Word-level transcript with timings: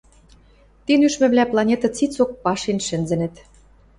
Ти 0.85 0.93
нӱшмӹвлӓ 0.99 1.43
планета 1.51 1.89
цицок 1.95 2.31
пашен 2.43 2.79
шӹнзӹнӹт. 2.87 3.35